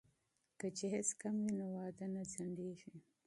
[0.59, 2.95] که جهیز کم وي نو واده نه ځنډیږي.